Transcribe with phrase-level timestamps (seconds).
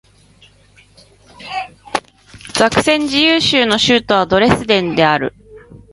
[2.55, 5.35] ザクセン自由州の州都はドレスデンである